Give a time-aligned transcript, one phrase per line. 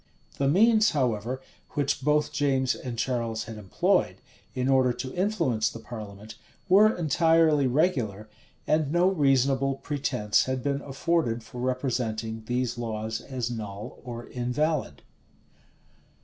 [0.39, 1.43] The means, however,
[1.73, 4.15] which both James and Charles had employed,
[4.55, 8.27] in order to influence the parliament, were entirely regular,
[8.65, 15.03] and no reasonable pretence had been afforded for representing these laws as null or invalid.